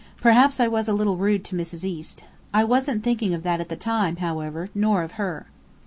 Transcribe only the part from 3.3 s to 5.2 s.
of that at the time, however, nor of